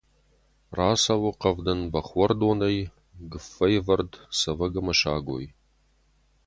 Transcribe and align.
Рацӕуы 0.77 1.31
Хъӕвдын 1.39 1.79
бӕхуӕрдонӕй, 1.91 2.77
гуыффӕйы 3.29 3.79
ӕвӕрд— 3.79 4.11
цӕвӕг 4.37 4.73
ӕмӕ 4.79 4.93
сагой. 5.01 5.45